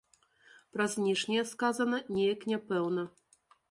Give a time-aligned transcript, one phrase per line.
[0.77, 3.03] Пра знешнія сказана неяк няпэўна.